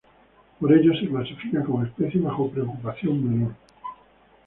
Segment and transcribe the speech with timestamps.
[0.59, 3.53] Por ello, se clasifica como especie bajo preocupación menor.